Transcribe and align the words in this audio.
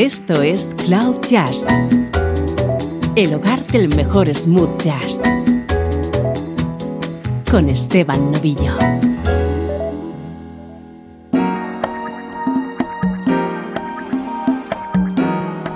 Esto 0.00 0.40
es 0.40 0.74
Cloud 0.86 1.20
Jazz, 1.28 1.66
el 3.16 3.34
hogar 3.34 3.66
del 3.66 3.94
mejor 3.94 4.34
smooth 4.34 4.80
jazz, 4.80 5.20
con 7.50 7.68
Esteban 7.68 8.32
Novillo. 8.32 8.72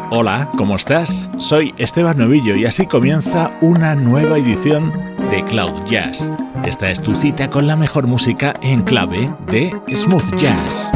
Hola, 0.09 0.51
¿cómo 0.57 0.77
estás? 0.77 1.29
Soy 1.37 1.75
Esteban 1.77 2.17
Novillo 2.17 2.57
y 2.57 2.65
así 2.65 2.87
comienza 2.87 3.53
una 3.61 3.95
nueva 3.95 4.39
edición 4.39 4.91
de 5.31 5.45
Cloud 5.45 5.85
Jazz. 5.85 6.31
Esta 6.65 6.91
es 6.91 7.03
tu 7.03 7.15
cita 7.15 7.51
con 7.51 7.67
la 7.67 7.77
mejor 7.77 8.07
música 8.07 8.55
en 8.63 8.85
clave 8.85 9.31
de 9.51 9.71
smooth 9.95 10.35
jazz. 10.39 10.91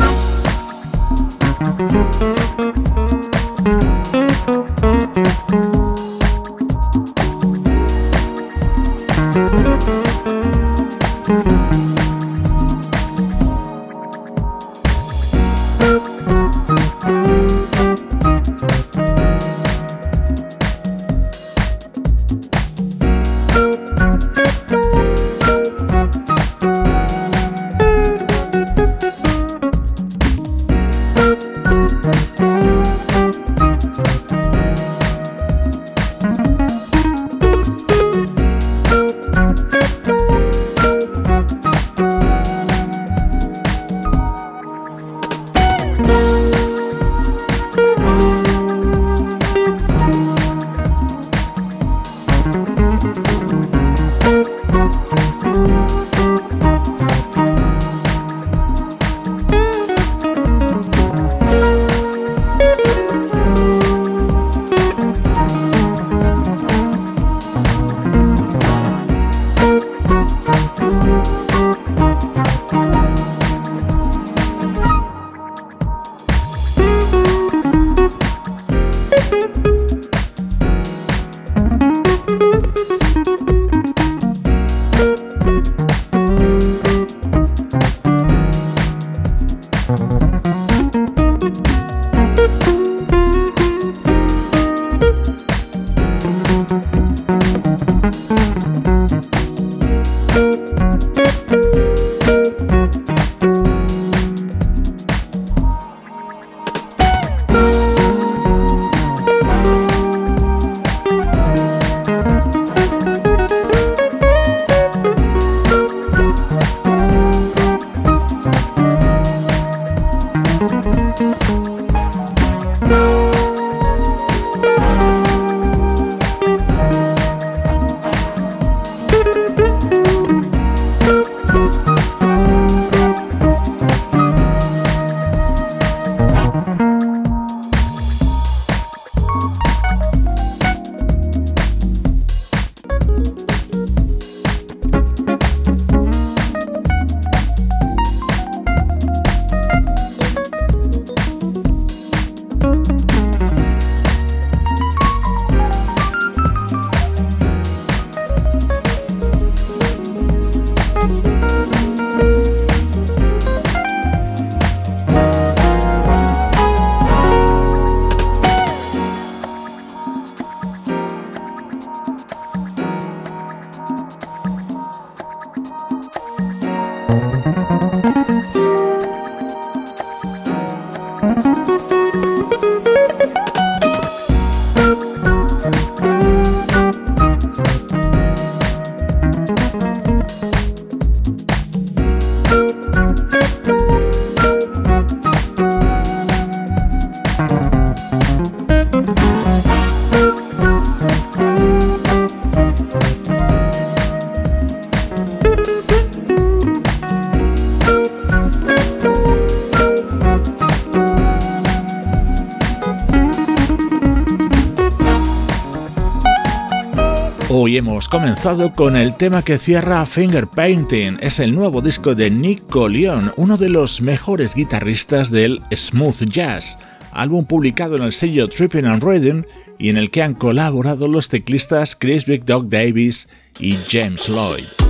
Hemos 217.78 218.08
comenzado 218.08 218.72
con 218.72 218.96
el 218.96 219.14
tema 219.14 219.42
que 219.42 219.56
cierra 219.56 220.04
Finger 220.04 220.48
Painting. 220.48 221.16
Es 221.20 221.38
el 221.38 221.54
nuevo 221.54 221.80
disco 221.80 222.16
de 222.16 222.28
Nick 222.28 222.74
Leon, 222.74 223.32
uno 223.36 223.56
de 223.56 223.68
los 223.68 224.02
mejores 224.02 224.56
guitarristas 224.56 225.30
del 225.30 225.62
smooth 225.72 226.24
jazz, 226.24 226.78
álbum 227.12 227.44
publicado 227.44 227.96
en 227.96 228.02
el 228.02 228.12
sello 228.12 228.48
Tripping 228.48 228.86
and 228.86 229.04
Rhythm 229.04 229.44
y 229.78 229.90
en 229.90 229.96
el 229.96 230.10
que 230.10 230.22
han 230.22 230.34
colaborado 230.34 231.06
los 231.06 231.28
teclistas 231.28 231.94
Chris 231.94 232.26
Big 232.26 232.44
Dog 232.44 232.68
Davis 232.68 233.28
y 233.60 233.76
James 233.88 234.28
Lloyd. 234.28 234.87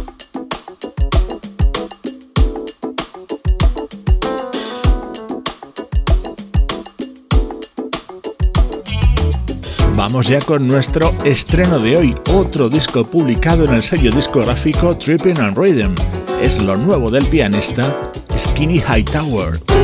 Vamos 10.10 10.26
ya 10.26 10.40
con 10.40 10.66
nuestro 10.66 11.14
estreno 11.22 11.78
de 11.78 11.99
hoy, 11.99 12.14
otro 12.32 12.70
disco 12.70 13.05
publicado 13.05 13.66
en 13.66 13.75
el 13.75 13.82
sello 13.82 14.10
discográfico 14.10 14.96
Tripping 14.96 15.38
and 15.38 15.58
Rhythm. 15.58 15.94
Es 16.43 16.62
lo 16.62 16.76
nuevo 16.76 17.10
del 17.10 17.26
pianista 17.26 18.10
Skinny 18.34 18.78
Hightower. 18.78 19.60
este 19.60 19.78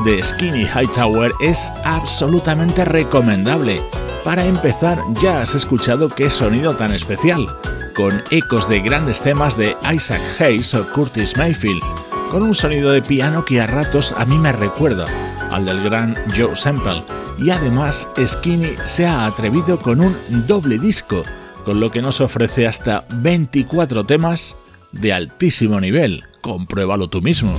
de 0.00 0.22
Skinny 0.22 0.64
Hightower 0.64 1.32
es 1.40 1.72
absolutamente 1.84 2.84
recomendable. 2.84 3.82
Para 4.24 4.44
empezar, 4.44 4.98
ya 5.20 5.42
has 5.42 5.54
escuchado 5.54 6.08
qué 6.08 6.30
sonido 6.30 6.74
tan 6.74 6.92
especial, 6.92 7.46
con 7.94 8.22
ecos 8.30 8.68
de 8.68 8.80
grandes 8.80 9.20
temas 9.20 9.56
de 9.56 9.76
Isaac 9.94 10.20
Hayes 10.40 10.74
o 10.74 10.86
Curtis 10.92 11.36
Mayfield, 11.36 11.82
con 12.30 12.42
un 12.42 12.54
sonido 12.54 12.92
de 12.92 13.02
piano 13.02 13.44
que 13.44 13.60
a 13.60 13.66
ratos 13.66 14.12
a 14.16 14.24
mí 14.24 14.38
me 14.38 14.52
recuerda 14.52 15.06
al 15.50 15.64
del 15.64 15.82
gran 15.82 16.16
Joe 16.36 16.54
Sample. 16.54 17.02
Y 17.38 17.50
además, 17.50 18.08
Skinny 18.24 18.74
se 18.84 19.06
ha 19.06 19.26
atrevido 19.26 19.78
con 19.78 20.00
un 20.00 20.16
doble 20.46 20.78
disco, 20.78 21.22
con 21.64 21.80
lo 21.80 21.90
que 21.90 22.02
nos 22.02 22.20
ofrece 22.20 22.66
hasta 22.66 23.06
24 23.14 24.04
temas 24.04 24.56
de 24.92 25.12
altísimo 25.12 25.80
nivel. 25.80 26.24
Compruébalo 26.40 27.08
tú 27.08 27.22
mismo. 27.22 27.56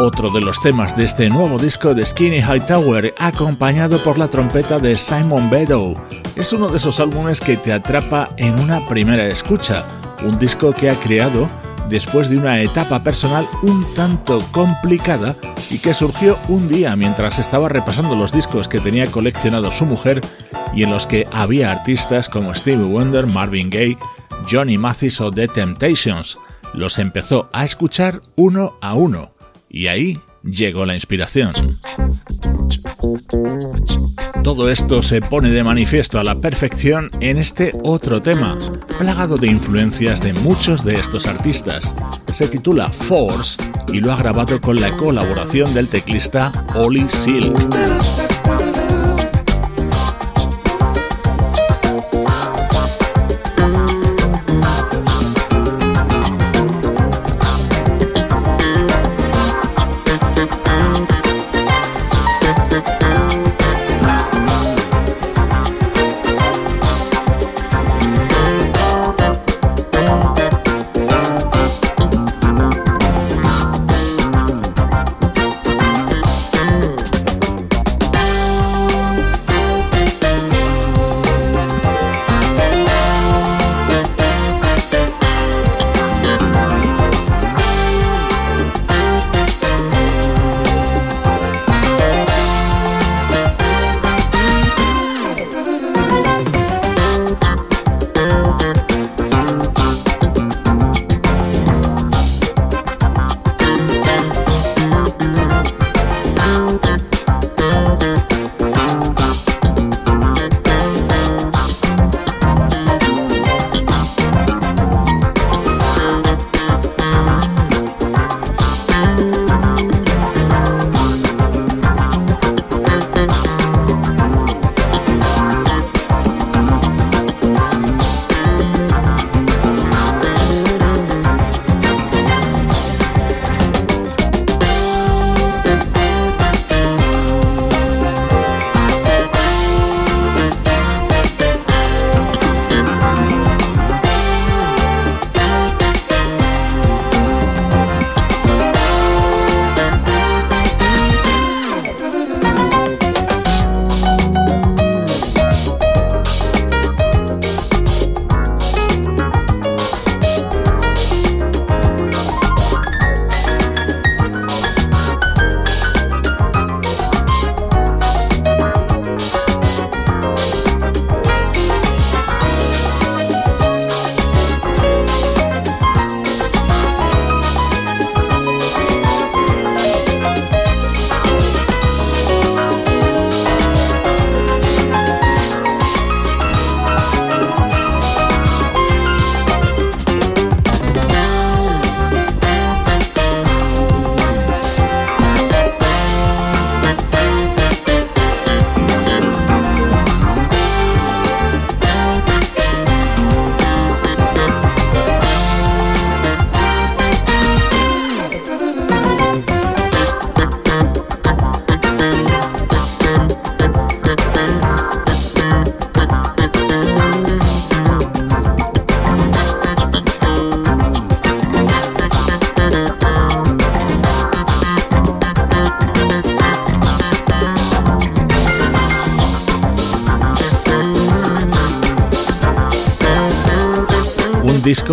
De 0.00 0.40
los 0.40 0.62
temas 0.62 0.96
de 0.96 1.04
este 1.04 1.28
nuevo 1.28 1.58
disco 1.58 1.92
de 1.92 2.06
Skinny 2.06 2.38
Hightower, 2.38 3.14
acompañado 3.18 4.02
por 4.02 4.16
la 4.16 4.28
trompeta 4.28 4.78
de 4.78 4.96
Simon 4.96 5.50
Beddow. 5.50 5.94
Es 6.36 6.54
uno 6.54 6.68
de 6.68 6.78
esos 6.78 7.00
álbumes 7.00 7.38
que 7.38 7.58
te 7.58 7.70
atrapa 7.70 8.30
en 8.38 8.58
una 8.60 8.80
primera 8.88 9.26
escucha, 9.26 9.84
un 10.24 10.38
disco 10.38 10.72
que 10.72 10.88
ha 10.88 10.94
creado 10.94 11.46
después 11.90 12.30
de 12.30 12.38
una 12.38 12.62
etapa 12.62 13.04
personal 13.04 13.46
un 13.62 13.84
tanto 13.94 14.40
complicada 14.52 15.36
y 15.68 15.78
que 15.78 15.92
surgió 15.92 16.38
un 16.48 16.66
día 16.66 16.96
mientras 16.96 17.38
estaba 17.38 17.68
repasando 17.68 18.16
los 18.16 18.32
discos 18.32 18.68
que 18.68 18.80
tenía 18.80 19.06
coleccionado 19.06 19.70
su 19.70 19.84
mujer 19.84 20.22
y 20.74 20.82
en 20.82 20.92
los 20.92 21.06
que 21.06 21.28
había 21.30 21.70
artistas 21.70 22.30
como 22.30 22.54
Stevie 22.54 22.86
Wonder, 22.86 23.26
Marvin 23.26 23.68
Gaye, 23.68 23.98
Johnny 24.50 24.78
Mathis 24.78 25.20
o 25.20 25.30
The 25.30 25.48
Temptations. 25.48 26.38
Los 26.72 26.98
empezó 26.98 27.50
a 27.52 27.66
escuchar 27.66 28.22
uno 28.36 28.78
a 28.80 28.94
uno 28.94 29.29
y 29.70 29.86
ahí 29.86 30.18
llegó 30.42 30.84
la 30.84 30.94
inspiración. 30.94 31.52
Todo 34.42 34.70
esto 34.70 35.02
se 35.02 35.20
pone 35.20 35.50
de 35.50 35.62
manifiesto 35.62 36.18
a 36.18 36.24
la 36.24 36.34
perfección 36.34 37.10
en 37.20 37.36
este 37.36 37.72
otro 37.84 38.20
tema, 38.20 38.58
plagado 38.98 39.36
de 39.36 39.48
influencias 39.48 40.20
de 40.22 40.32
muchos 40.32 40.84
de 40.84 40.94
estos 40.94 41.26
artistas. 41.26 41.94
Se 42.32 42.48
titula 42.48 42.88
Force 42.88 43.62
y 43.92 43.98
lo 43.98 44.12
ha 44.12 44.16
grabado 44.16 44.60
con 44.60 44.80
la 44.80 44.96
colaboración 44.96 45.72
del 45.74 45.88
teclista 45.88 46.52
Ollie 46.74 47.08
Seal. 47.08 47.52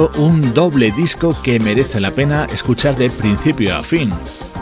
Un 0.05 0.53
doble 0.53 0.91
disco 0.91 1.35
que 1.43 1.59
merece 1.59 1.99
la 1.99 2.11
pena 2.11 2.45
escuchar 2.45 2.95
de 2.95 3.09
principio 3.09 3.75
a 3.75 3.81
fin. 3.81 4.13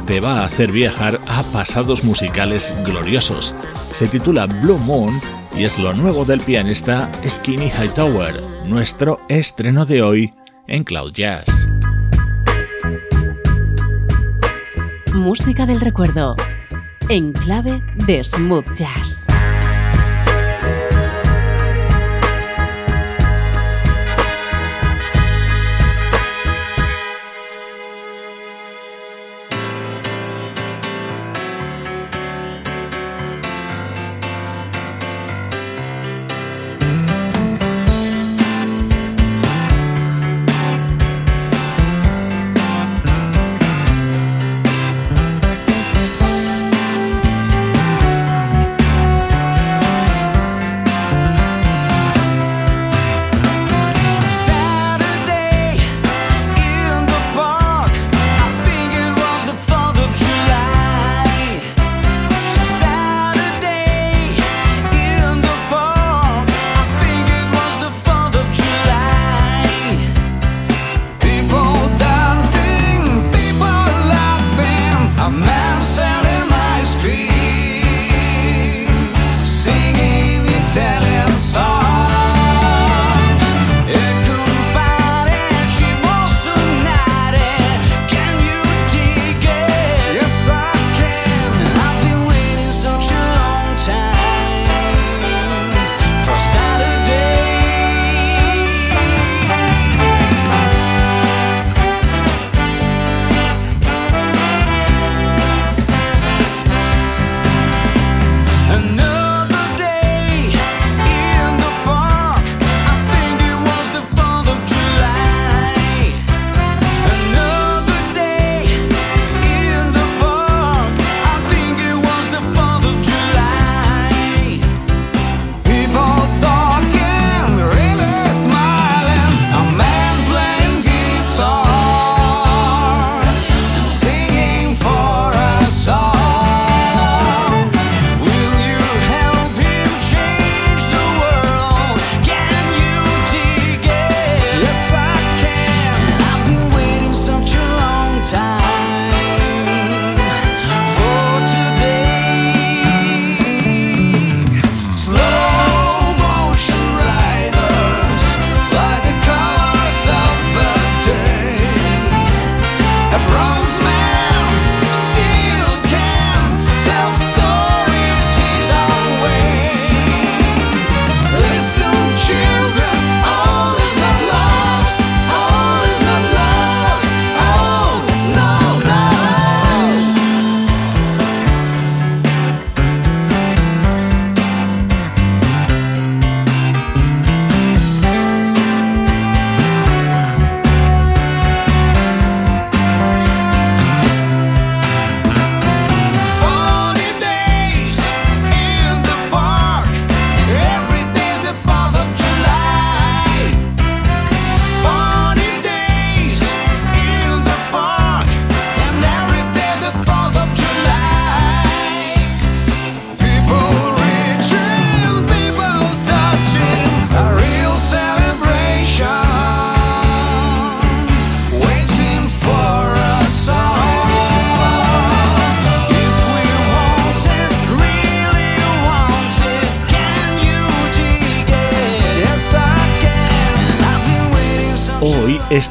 Te 0.08 0.22
va 0.22 0.39
a 0.39 0.46
hacer 0.46 0.72
viajar 0.72 1.20
a 1.27 1.44
pasados 1.44 2.04
musicales 2.06 2.74
gloriosos. 2.86 3.54
Se 3.92 4.08
titula 4.08 4.46
Blue 4.46 4.77
Moon 4.77 5.20
y 5.58 5.65
es 5.65 5.77
lo 5.77 5.94
nuevo 5.94 6.24
del 6.24 6.40
pianista 6.40 7.12
Skinny 7.27 7.68
Hightower, 7.68 8.33
nuestro 8.66 9.20
estreno 9.27 9.86
de 9.86 10.01
hoy 10.01 10.33
en 10.68 10.86
Cloud 10.86 11.12
Jazz. 11.12 11.68
Música 15.14 15.66
del 15.66 15.81
recuerdo, 15.81 16.36
en 17.09 17.33
clave 17.33 17.83
de 18.07 18.24
smooth 18.24 18.74
jazz. 18.74 19.27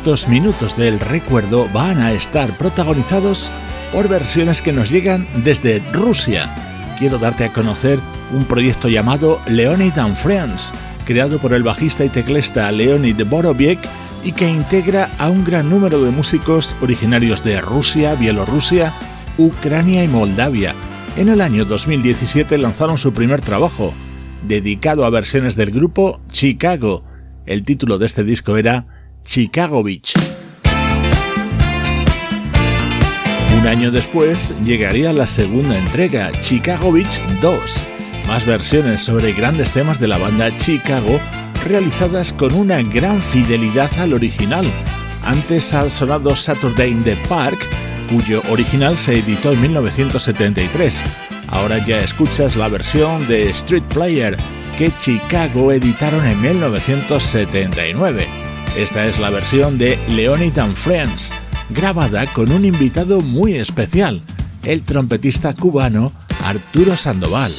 Estos 0.05 0.29
minutos 0.29 0.77
del 0.77 1.01
recuerdo 1.01 1.67
van 1.73 1.99
a 1.99 2.12
estar 2.12 2.59
protagonizados 2.59 3.51
por 3.90 4.07
versiones 4.07 4.61
que 4.61 4.71
nos 4.71 4.90
llegan 4.90 5.27
desde 5.43 5.79
Rusia. 5.95 6.55
Quiero 6.99 7.17
darte 7.17 7.47
a 7.47 7.49
conocer 7.49 7.99
un 8.31 8.45
proyecto 8.45 8.90
llamado 8.90 9.40
Leonid 9.47 9.97
and 9.97 10.14
Friends, 10.14 10.75
creado 11.07 11.38
por 11.38 11.55
el 11.55 11.62
bajista 11.62 12.05
y 12.05 12.11
teclista 12.11 12.71
Leonid 12.71 13.25
Boroviek 13.25 13.79
y 14.23 14.33
que 14.33 14.47
integra 14.47 15.09
a 15.17 15.31
un 15.31 15.43
gran 15.43 15.71
número 15.71 16.05
de 16.05 16.11
músicos 16.11 16.77
originarios 16.83 17.43
de 17.43 17.62
Rusia, 17.62 18.14
Bielorrusia, 18.14 18.93
Ucrania 19.38 20.05
y 20.05 20.09
Moldavia. 20.09 20.75
En 21.17 21.31
el 21.31 21.40
año 21.40 21.64
2017 21.64 22.59
lanzaron 22.59 22.99
su 22.99 23.14
primer 23.14 23.40
trabajo, 23.40 23.95
dedicado 24.47 25.07
a 25.07 25.11
versiones 25.11 25.57
del 25.57 25.71
grupo 25.71 26.21
Chicago. 26.31 27.05
El 27.47 27.62
título 27.62 27.97
de 27.97 28.05
este 28.05 28.23
disco 28.23 28.59
era 28.59 28.85
Chicago 29.25 29.83
Beach. 29.83 30.15
Un 33.59 33.67
año 33.67 33.91
después 33.91 34.55
llegaría 34.63 35.13
la 35.13 35.27
segunda 35.27 35.79
entrega, 35.79 36.31
Chicago 36.41 36.93
Beach 36.93 37.21
2, 37.41 37.55
más 38.29 38.47
versiones 38.47 39.01
sobre 39.01 39.33
grandes 39.33 39.73
temas 39.73 39.99
de 39.99 40.09
la 40.09 40.19
banda 40.19 40.55
Chicago 40.57 41.19
realizadas 41.65 42.33
con 42.33 42.53
una 42.53 42.83
gran 42.83 43.21
fidelidad 43.21 43.91
al 43.99 44.13
original. 44.13 44.71
Antes 45.25 45.73
al 45.73 45.91
sonado 45.91 46.37
Saturday 46.37 46.91
in 46.91 47.03
the 47.03 47.17
Park, 47.29 47.59
cuyo 48.11 48.43
original 48.51 48.99
se 48.99 49.19
editó 49.19 49.53
en 49.53 49.63
1973. 49.63 51.03
Ahora 51.49 51.85
ya 51.87 52.01
escuchas 52.01 52.57
la 52.57 52.69
versión 52.69 53.27
de 53.27 53.49
Street 53.51 53.85
Player 53.85 54.37
que 54.77 54.91
Chicago 54.99 55.73
editaron 55.73 56.27
en 56.27 56.41
1979. 56.43 58.27
Esta 58.77 59.07
es 59.07 59.21
la 59.21 59.31
versión 59.31 59.79
de 59.79 59.97
Leonid 60.09 60.59
and 60.59 60.75
Friends, 60.75 61.33
grabada 61.71 62.27
con 62.27 62.51
un 62.51 62.65
invitado 62.65 63.21
muy 63.21 63.55
especial, 63.55 64.21
el 64.65 64.83
trompetista 64.83 65.55
cubano 65.55 66.13
Arturo 66.45 66.97
Sandoval. 66.97 67.53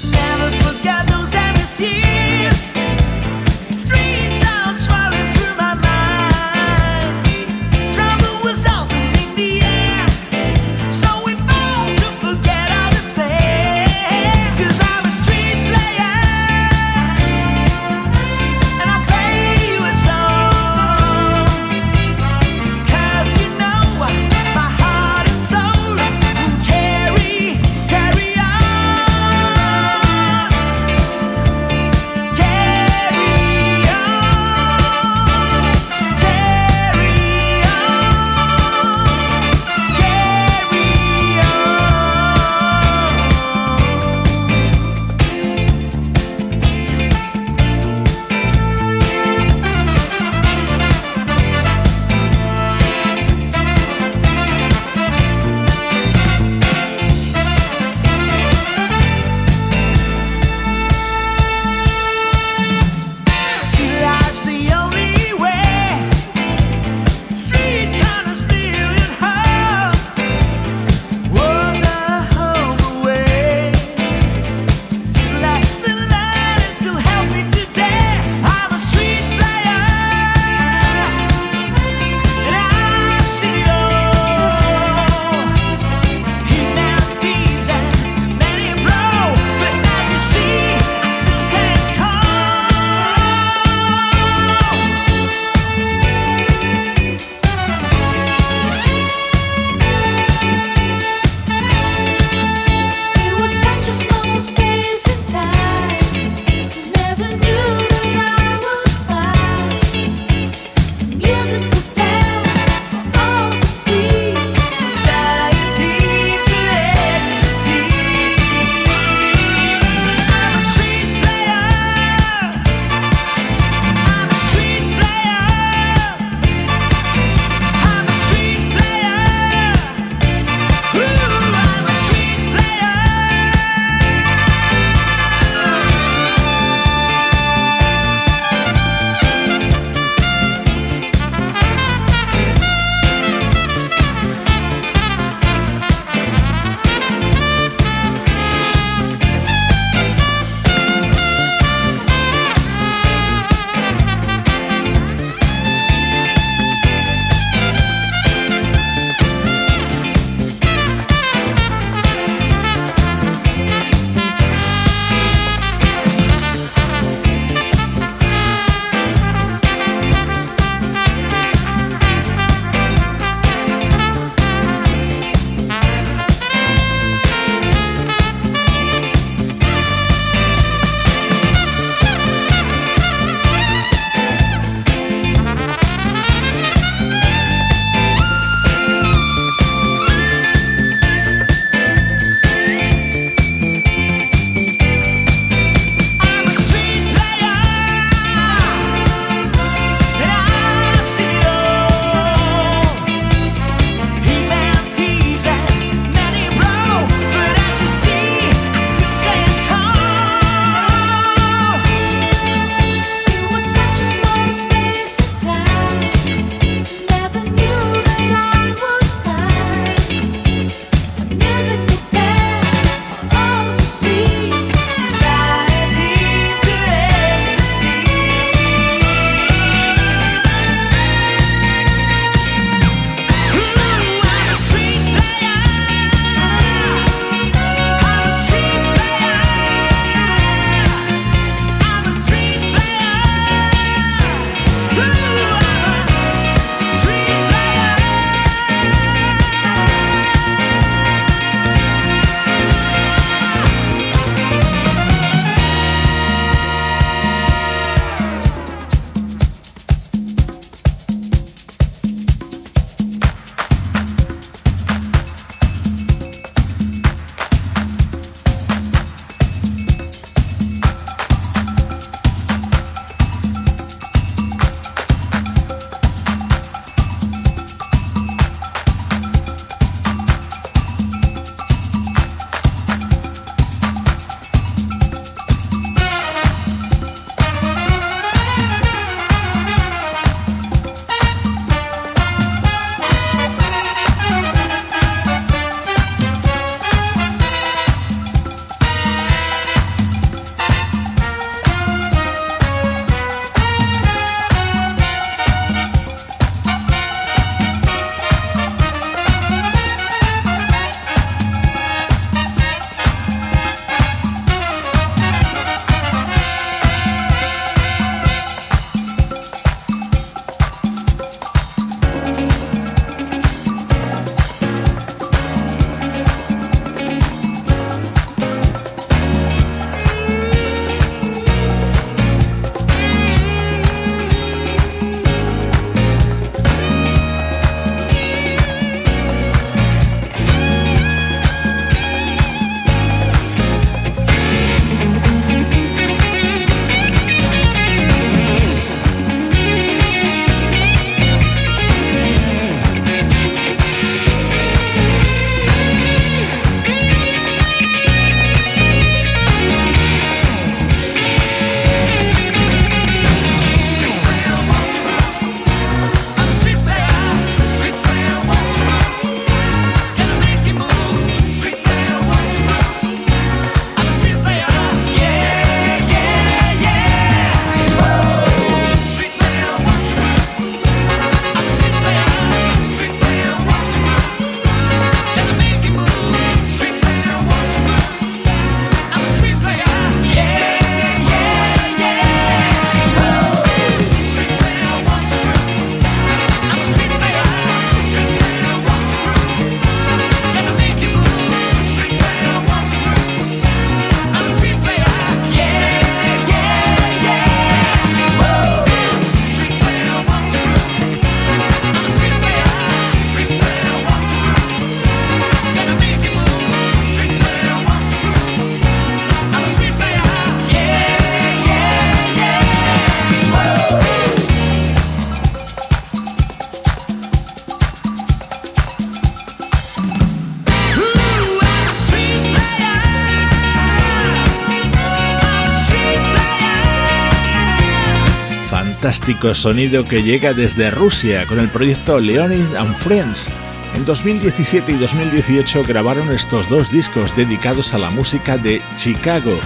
Sonido 439.54 440.04
que 440.04 440.24
llega 440.24 440.54
desde 440.54 440.92
Rusia 440.92 441.46
con 441.46 441.60
el 441.60 441.70
proyecto 441.70 442.20
Leonid 442.20 442.76
and 442.76 442.96
Friends. 442.96 443.52
En 443.96 444.04
2017 444.04 444.92
y 444.92 444.96
2018 444.96 445.84
grabaron 445.84 446.32
estos 446.32 446.68
dos 446.70 446.92
discos 446.92 447.36
dedicados 447.36 447.94
a 447.94 447.98
la 447.98 448.10
música 448.10 448.58
de 448.58 448.82
Chicago. 448.98 449.58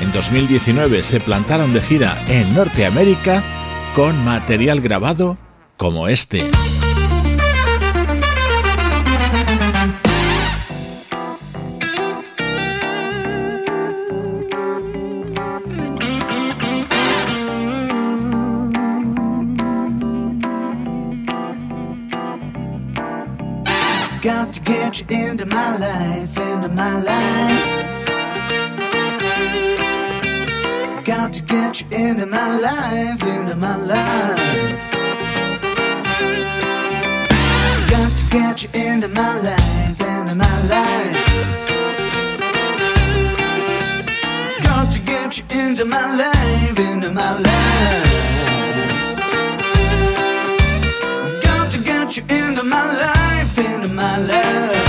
En 0.00 0.12
2019 0.12 1.02
se 1.02 1.20
plantaron 1.20 1.72
de 1.72 1.80
gira 1.80 2.22
en 2.28 2.54
Norteamérica 2.54 3.42
con 3.94 4.24
material 4.24 4.80
grabado 4.80 5.36
como 5.76 6.08
este. 6.08 6.50
Into 24.98 25.44
my 25.44 25.76
life, 25.76 26.38
into 26.38 26.68
my 26.70 26.98
life. 27.02 27.66
Got 31.04 31.34
to 31.34 31.42
get 31.42 31.80
you 31.82 31.86
into 31.90 32.24
my 32.24 32.58
life, 32.58 33.22
into 33.22 33.54
my 33.56 33.76
life. 33.76 34.90
Got 37.90 38.18
to 38.18 38.24
get 38.30 38.62
you 38.62 38.70
into 38.72 39.08
my 39.08 39.38
life, 39.40 40.00
into 40.00 40.34
my 40.34 40.62
life. 40.66 41.26
Got 44.62 44.92
to 44.92 45.00
get 45.00 45.38
you 45.38 45.44
into 45.60 45.84
my 45.84 46.16
life, 46.16 46.78
into 46.80 47.10
my 47.10 47.38
life. 47.38 48.06
Got 51.42 51.70
to 51.70 51.78
get 51.78 52.16
you 52.16 52.22
into 52.30 52.62
my 52.64 52.82
life, 52.96 53.58
into 53.58 53.88
my 53.88 54.18
life. 54.18 54.85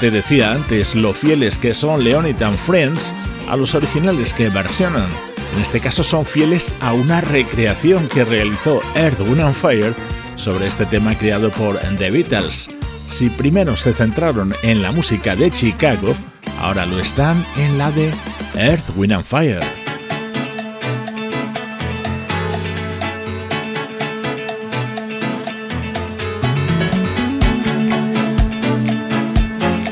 Te 0.00 0.10
decía 0.10 0.52
antes 0.52 0.94
lo 0.94 1.12
fieles 1.12 1.58
que 1.58 1.74
son 1.74 2.04
Leonid 2.04 2.40
and 2.42 2.56
Friends 2.56 3.12
a 3.48 3.56
los 3.56 3.74
originales 3.74 4.32
que 4.32 4.48
versionan. 4.48 5.10
En 5.54 5.62
este 5.62 5.80
caso 5.80 6.04
son 6.04 6.24
fieles 6.24 6.74
a 6.80 6.92
una 6.92 7.20
recreación 7.20 8.06
que 8.08 8.24
realizó 8.24 8.80
Earth, 8.94 9.20
Wind 9.20 9.40
and 9.40 9.54
Fire 9.54 9.94
sobre 10.36 10.66
este 10.66 10.86
tema 10.86 11.16
creado 11.16 11.50
por 11.50 11.78
The 11.78 12.10
Beatles. 12.10 12.70
Si 13.06 13.28
primero 13.30 13.76
se 13.76 13.92
centraron 13.92 14.52
en 14.62 14.82
la 14.82 14.92
música 14.92 15.34
de 15.34 15.50
Chicago, 15.50 16.14
ahora 16.60 16.86
lo 16.86 17.00
están 17.00 17.44
en 17.56 17.78
la 17.78 17.90
de 17.90 18.12
Earth, 18.54 18.90
Wind 18.96 19.12
and 19.12 19.24
Fire. 19.24 19.77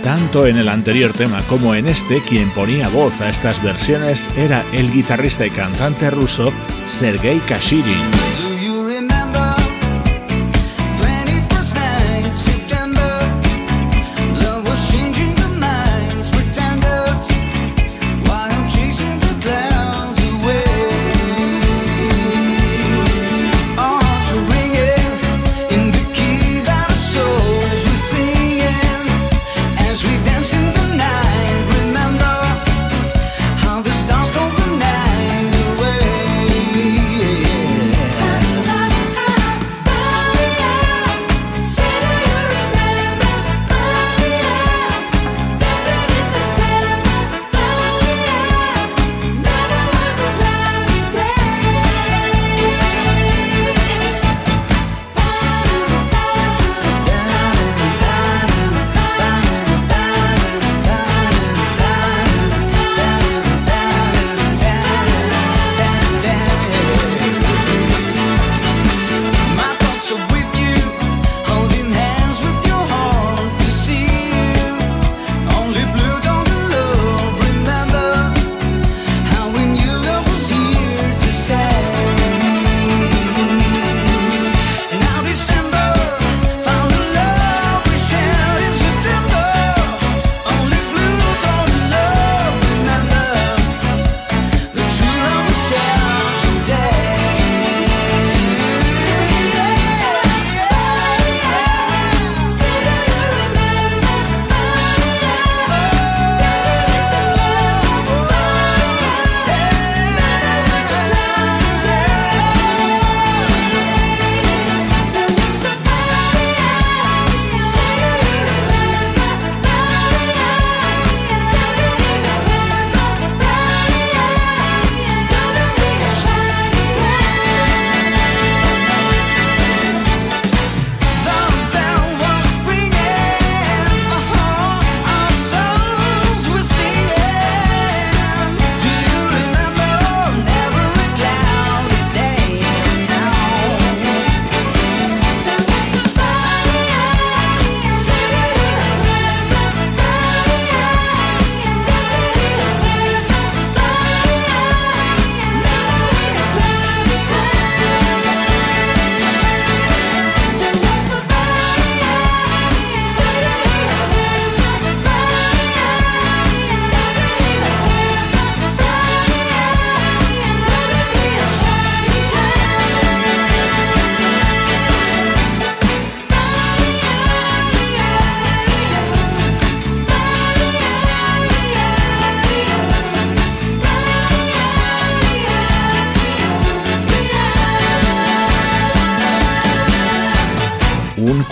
Tanto 0.07 0.47
en 0.47 0.57
el 0.57 0.69
anterior 0.69 1.13
tema 1.13 1.43
como 1.49 1.75
en 1.75 1.89
este, 1.89 2.21
quien 2.21 2.49
ponía 2.51 2.89
voz 2.91 3.21
a 3.21 3.29
estas 3.29 3.61
versiones 3.61 4.31
era 4.37 4.65
el 4.73 4.93
guitarrista 4.93 5.45
y 5.45 5.51
cantante 5.51 6.11
ruso 6.11 6.53
Sergei 6.87 7.41
Kashirin. 7.41 8.36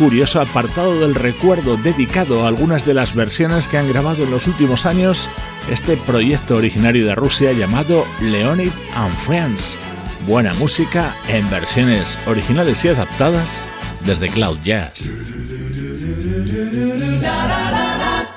Curioso 0.04 0.38
apartado 0.38 1.00
del 1.00 1.14
recuerdo 1.14 1.78
dedicado 1.78 2.44
a 2.44 2.48
algunas 2.48 2.84
de 2.84 2.92
las 2.92 3.14
versiones 3.14 3.68
que 3.68 3.78
han 3.78 3.88
grabado 3.88 4.24
en 4.24 4.30
los 4.30 4.46
últimos 4.46 4.84
años 4.84 5.30
este 5.70 5.96
proyecto 5.96 6.56
originario 6.56 7.06
de 7.06 7.14
Rusia 7.14 7.52
llamado 7.54 8.04
Leonid 8.20 8.72
and 8.96 9.16
Friends. 9.16 9.78
Buena 10.26 10.52
música 10.52 11.16
en 11.28 11.48
versiones 11.48 12.18
originales 12.26 12.84
y 12.84 12.88
adaptadas 12.88 13.64
desde 14.04 14.28
Cloud 14.28 14.58
Jazz. 14.62 15.08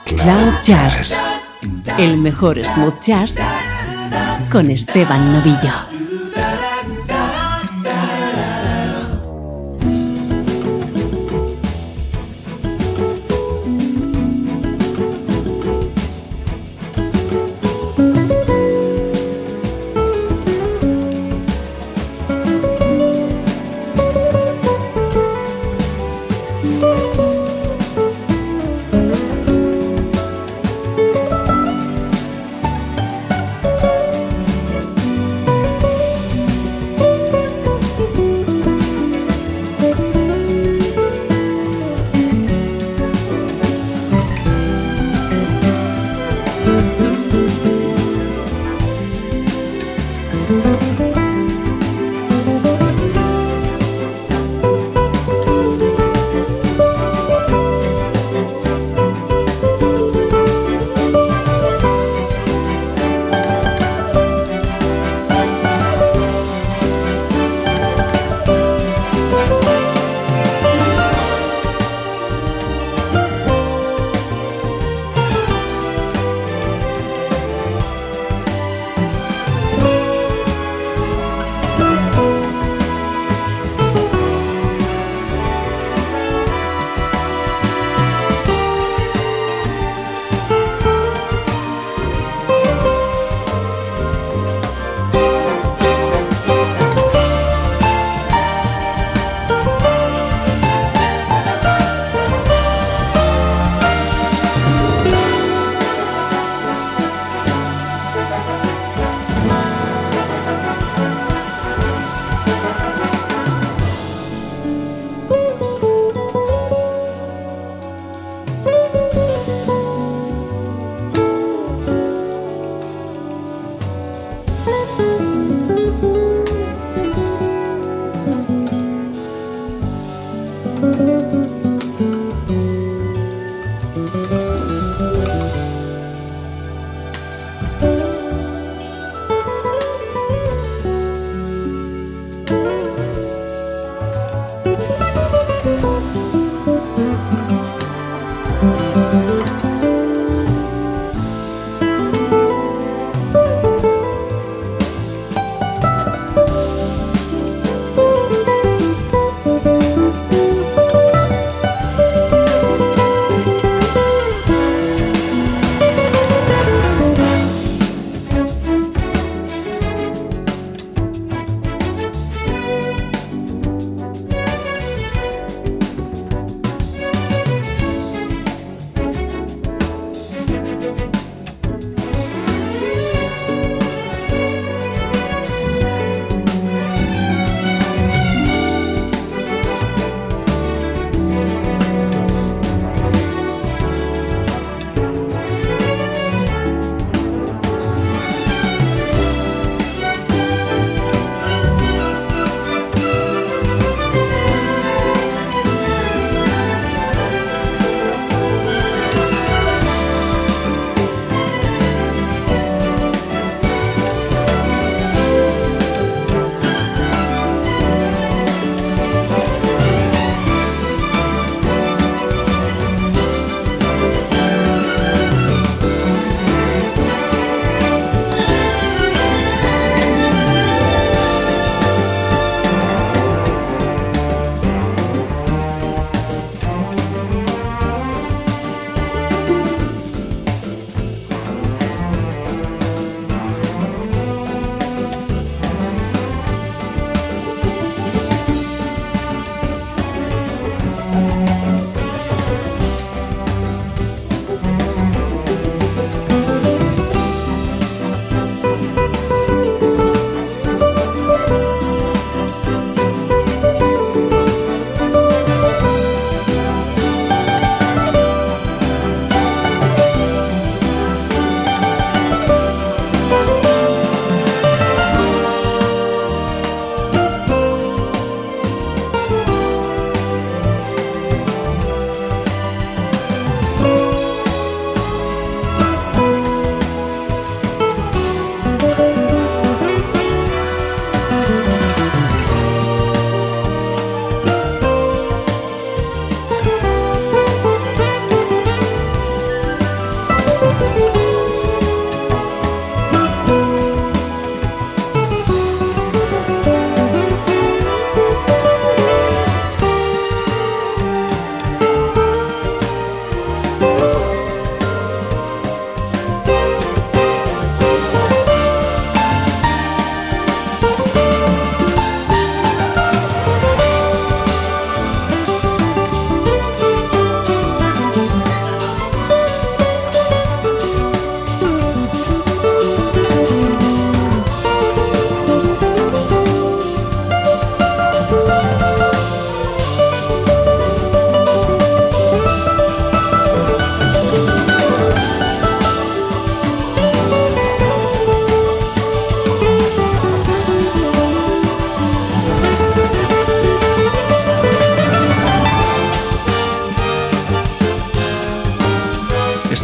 Cloud 0.06 0.54
Jazz, 0.64 1.22
el 1.98 2.16
mejor 2.16 2.64
smooth 2.64 3.02
jazz 3.02 3.36
con 4.50 4.72
Esteban 4.72 5.34
Novillo. 5.34 5.97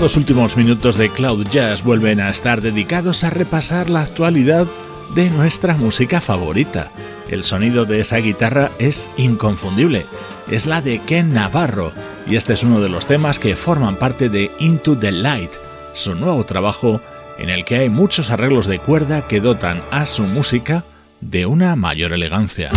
Estos 0.04 0.18
últimos 0.18 0.58
minutos 0.58 0.98
de 0.98 1.10
Cloud 1.10 1.48
Jazz 1.50 1.82
vuelven 1.82 2.20
a 2.20 2.30
estar 2.30 2.60
dedicados 2.60 3.24
a 3.24 3.30
repasar 3.30 3.90
la 3.90 4.02
actualidad 4.02 4.68
de 5.16 5.30
nuestra 5.30 5.78
música 5.78 6.20
favorita. 6.20 6.92
El 7.30 7.46
sonido 7.46 7.86
de 7.86 8.02
esa 8.02 8.18
guitarra 8.18 8.70
es 8.80 9.08
inconfundible. 9.16 10.06
Es 10.52 10.66
la 10.66 10.82
de 10.82 11.00
Ken 11.00 11.32
Navarro 11.34 11.94
y 12.28 12.36
este 12.36 12.52
es 12.52 12.64
uno 12.64 12.82
de 12.82 12.90
los 12.90 13.06
temas 13.06 13.40
que 13.40 13.56
forman 13.56 13.96
parte 13.96 14.28
de 14.28 14.52
Into 14.60 14.98
the 14.98 15.14
Light, 15.14 15.52
su 15.94 16.16
nuevo 16.16 16.44
trabajo 16.44 17.00
en 17.38 17.50
el 17.50 17.64
que 17.64 17.78
hay 17.78 17.90
muchos 17.90 18.30
arreglos 18.30 18.68
de 18.68 18.80
cuerda 18.80 19.26
que 19.26 19.40
dotan 19.40 19.82
a 19.90 20.06
su 20.06 20.24
música 20.24 20.84
de 21.22 21.46
una 21.46 21.78
mayor 21.78 22.12
elegancia. 22.12 22.72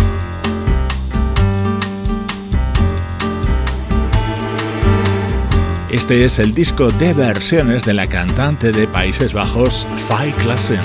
Este 5.96 6.26
es 6.26 6.38
el 6.38 6.52
disco 6.52 6.90
de 6.90 7.14
versiones 7.14 7.86
de 7.86 7.94
la 7.94 8.06
cantante 8.06 8.70
de 8.70 8.86
Países 8.86 9.32
Bajos, 9.32 9.86
Fai 10.06 10.30
Klassen. 10.32 10.78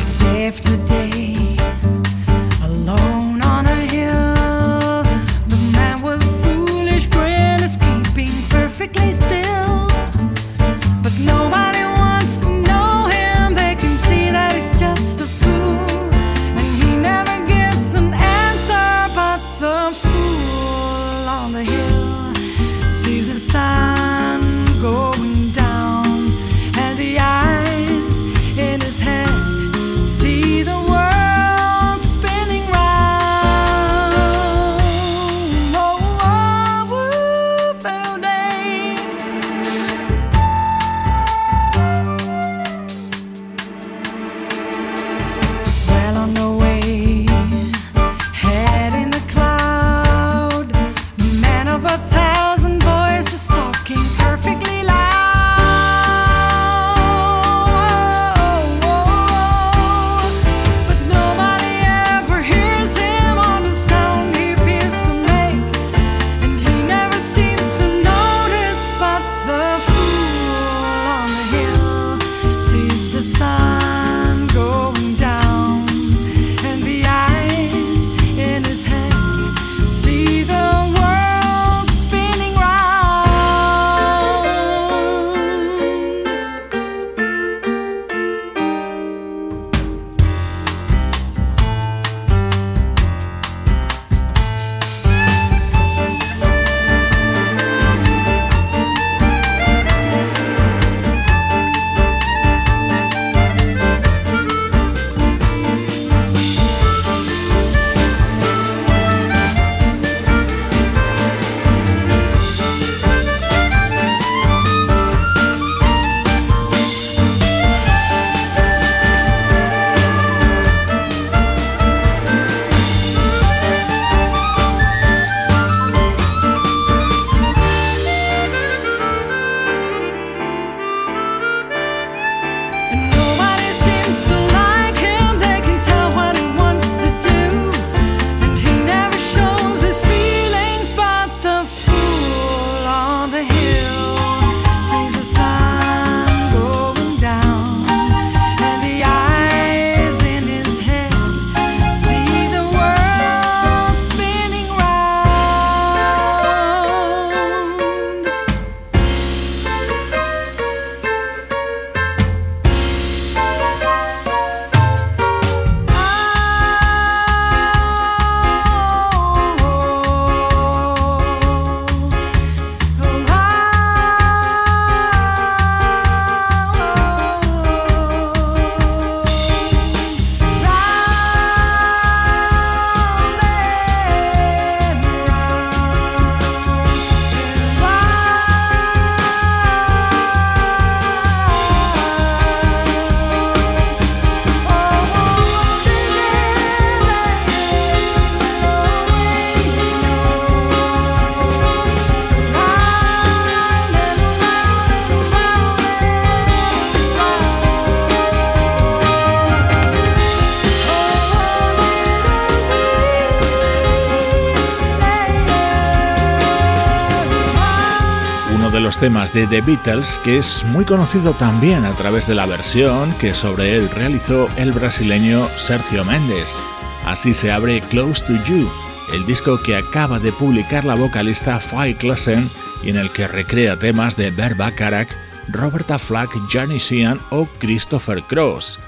Temas 219.02 219.34
de 219.34 219.48
The 219.48 219.62
Beatles 219.62 220.22
que 220.24 220.38
es 220.38 220.64
muy 220.64 220.86
conocido 220.86 221.34
también 221.34 221.86
a 221.86 221.94
través 221.94 222.28
de 222.28 222.36
la 222.36 222.46
versión 222.46 223.12
que 223.14 223.34
sobre 223.34 223.76
él 223.76 223.90
realizó 223.90 224.48
el 224.58 224.72
brasileño 224.72 225.48
Sergio 225.56 226.06
Méndez. 226.06 226.60
Así 227.04 227.34
se 227.34 227.52
abre 227.52 227.82
Close 227.82 228.24
to 228.26 228.34
You, 228.46 228.70
el 229.12 229.26
disco 229.26 229.60
que 229.64 229.76
acaba 229.76 230.20
de 230.20 230.32
publicar 230.32 230.86
la 230.86 230.94
vocalista 230.94 231.60
Fay 231.60 231.96
Klassen 231.96 232.48
y 232.84 232.92
en 232.92 232.98
el 232.98 233.10
que 233.10 233.28
recrea 233.28 233.76
temas 233.76 234.16
de 234.16 234.30
Bert 234.30 234.56
Bacharach, 234.56 235.10
Roberta 235.48 235.98
Flack, 235.98 236.30
Johnny 236.54 236.80
Sian 236.80 237.20
o 237.32 237.48
Christopher 237.58 238.22
Cross. 238.22 238.80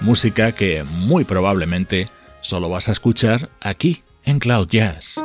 Música 0.00 0.50
que 0.50 0.82
muy 0.82 1.22
probablemente 1.22 2.10
solo 2.40 2.68
vas 2.68 2.88
a 2.88 2.92
escuchar 2.92 3.50
aquí 3.60 4.02
en 4.24 4.40
Cloud 4.40 4.66
Jazz. 4.68 5.22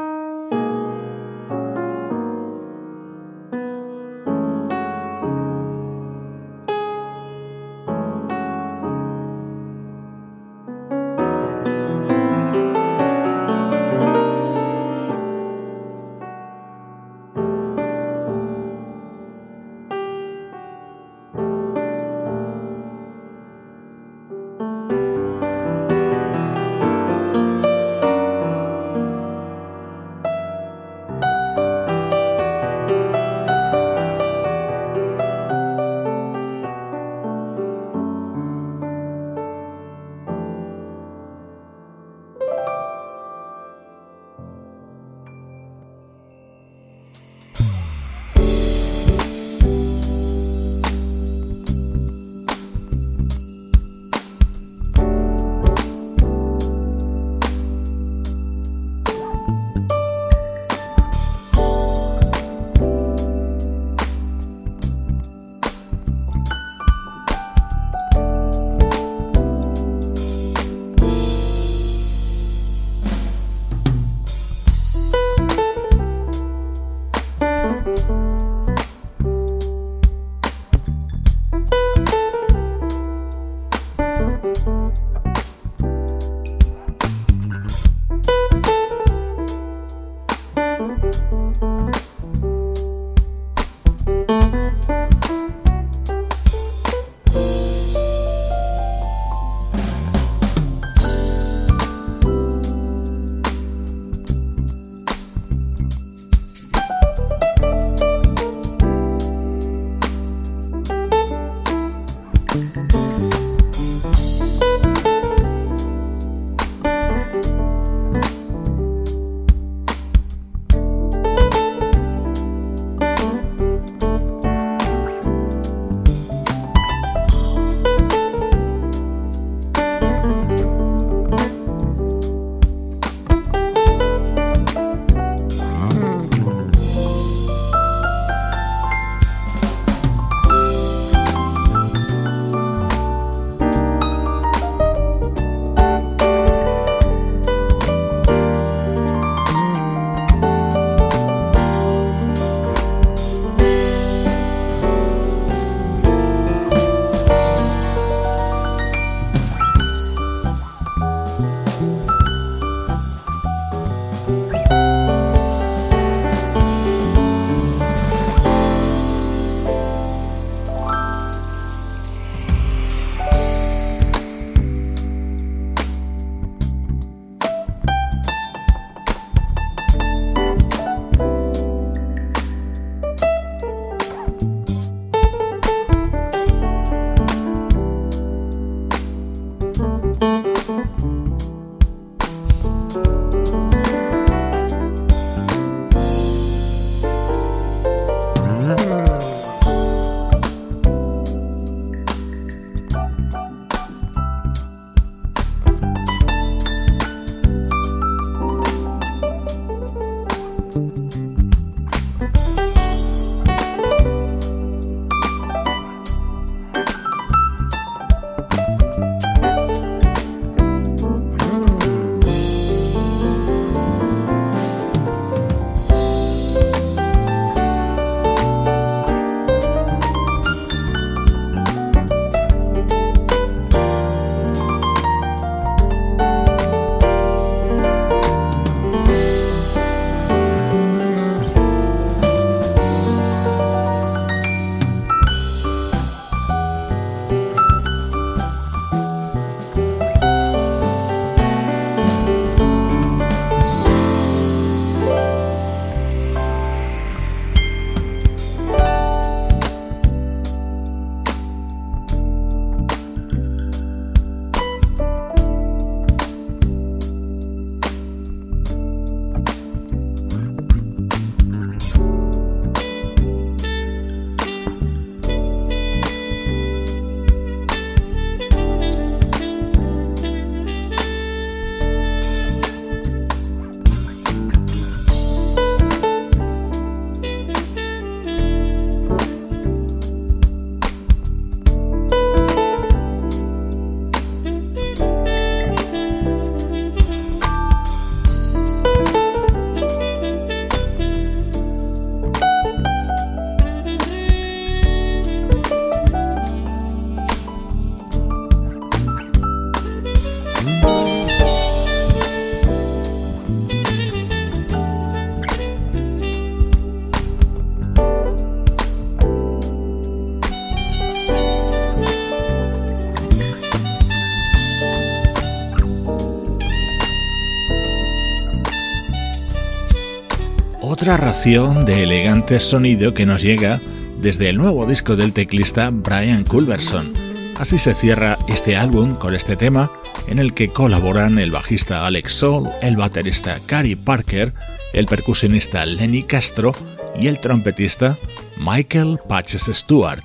De 331.26 332.03
elegante 332.03 332.59
sonido 332.59 333.15
que 333.15 333.26
nos 333.26 333.41
llega 333.41 333.82
desde 334.21 334.49
el 334.49 334.57
nuevo 334.57 334.86
disco 334.86 335.15
del 335.15 335.34
teclista 335.34 335.89
Brian 335.89 336.43
Culverson. 336.43 337.11
Así 337.57 337.80
se 337.80 337.95
cierra 337.95 338.38
este 338.47 338.76
álbum 338.76 339.15
con 339.15 339.34
este 339.34 339.55
tema 339.55 339.91
en 340.28 340.38
el 340.38 340.53
que 340.53 340.69
colaboran 340.69 341.39
el 341.39 341.49
bajista 341.49 342.05
Alex 342.05 342.32
Soul, 342.32 342.69
el 342.84 342.95
baterista 342.95 343.57
Cary 343.65 343.95
Parker, 343.95 344.53
el 344.93 345.07
percusionista 345.07 345.84
Lenny 345.88 346.21
Castro 346.21 346.73
y 347.19 347.26
el 347.26 347.39
trompetista 347.39 348.15
Michael 348.59 349.17
Patches 349.28 349.63
Stewart. 349.73 350.23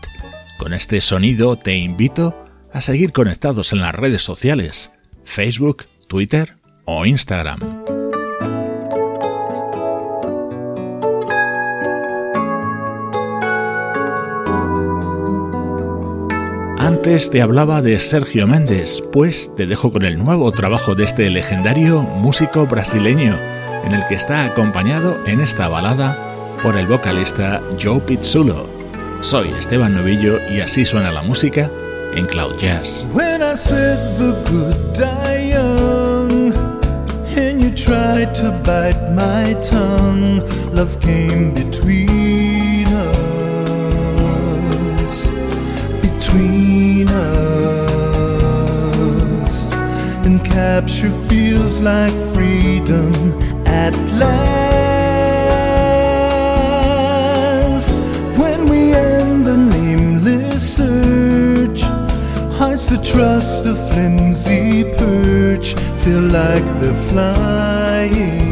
Con 0.59 0.75
este 0.75 1.01
sonido 1.01 1.57
te 1.57 1.79
invito 1.79 2.37
a 2.75 2.83
seguir 2.83 3.13
conectados 3.13 3.73
en 3.73 3.81
las 3.81 3.95
redes 3.95 4.21
sociales, 4.21 4.93
Facebook, 5.25 5.87
Twitter 6.09 6.59
o 6.85 7.07
Instagram. 7.07 7.80
Antes 17.01 17.31
te 17.31 17.41
hablaba 17.41 17.81
de 17.81 17.99
Sergio 17.99 18.47
Méndez, 18.47 19.03
pues 19.11 19.57
te 19.57 19.67
dejo 19.67 19.91
con 19.91 20.05
el 20.05 20.19
nuevo 20.19 20.53
trabajo 20.53 20.95
de 20.95 21.05
este 21.05 21.31
legendario 21.31 22.03
músico 22.03 22.67
brasileño, 22.67 23.35
en 23.87 23.95
el 23.95 24.07
que 24.07 24.17
está 24.17 24.45
acompañado 24.45 25.17
en 25.27 25.41
esta 25.41 25.67
balada 25.69 26.15
por 26.63 26.77
el 26.77 26.87
vocalista 26.87 27.63
Joe 27.83 28.01
Pizzulo. 28.01 28.67
Soy 29.23 29.49
Esteban 29.59 29.95
Novillo 29.95 30.41
y 30.51 30.61
así 30.61 30.85
suena 30.85 31.11
la 31.11 31.23
música 31.23 31.71
en 32.15 32.27
Cloud 32.27 32.59
Jazz. 32.61 33.07
Capture 50.61 51.15
feels 51.31 51.75
like 51.81 52.17
freedom 52.35 53.13
at 53.67 53.95
last. 54.23 54.31
When 58.43 58.61
we 58.73 58.81
end 58.93 59.47
the 59.47 59.57
nameless 59.57 60.63
search, 60.77 61.81
hides 62.59 62.87
the 62.93 63.01
trust 63.13 63.65
of 63.65 63.77
flimsy 63.91 64.85
perch, 64.99 65.69
feel 66.03 66.25
like 66.41 66.67
they're 66.81 67.03
flying. 67.11 68.51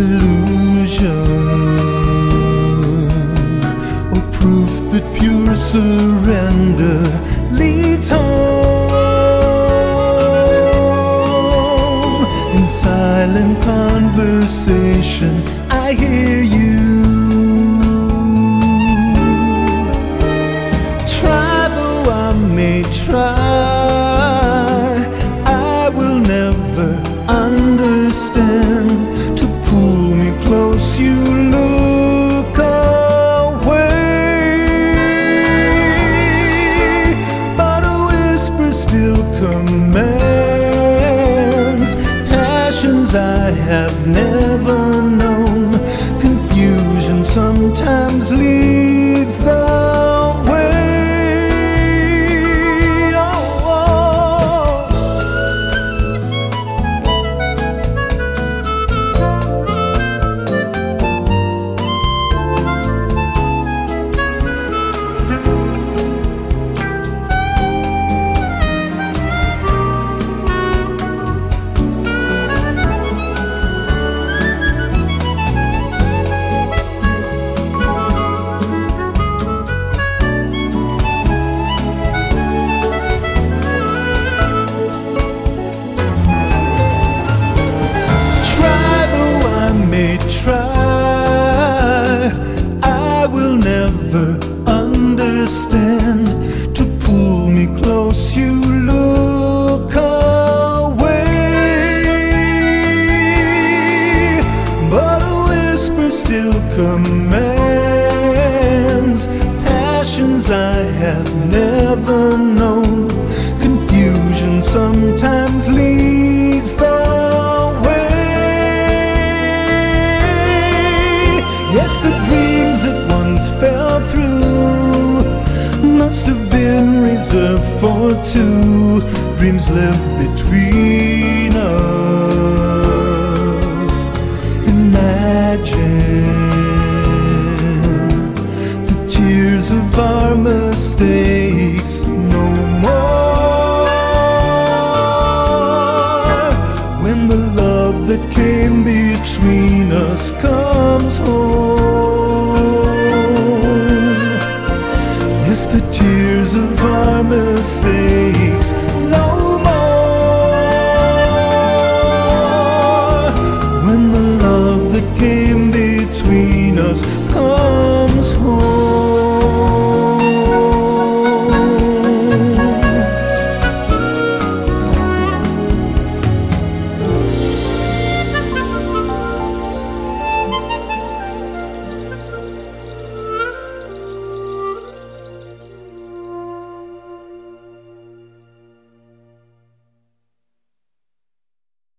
Illusion, 0.00 1.28
or 4.14 4.22
proof 4.38 4.72
that 4.92 5.04
pure 5.18 5.56
surrender 5.72 7.00
leads 7.60 8.10
home. 8.10 8.53
Silent 12.82 13.56
conversation, 13.62 15.34
I 15.70 15.92
hear 15.92 16.42
you. 16.42 17.02
Try 21.16 21.68
though 21.76 22.04
I 22.10 22.32
may 22.58 22.82
try, 23.04 23.33